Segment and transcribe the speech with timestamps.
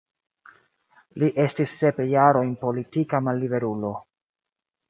[1.23, 3.97] Li estis sep jarojn politika malliberulo.